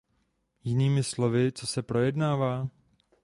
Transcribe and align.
Jinými 0.63 1.03
slovy, 1.03 1.51
co 1.51 1.67
se 1.67 1.81
projednává? 1.81 2.67